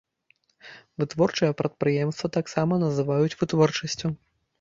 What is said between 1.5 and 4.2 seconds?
прадпрыемства таксама называюць вытворчасцю.